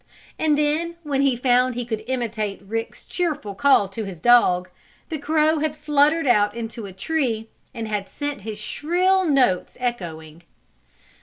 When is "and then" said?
0.39-0.95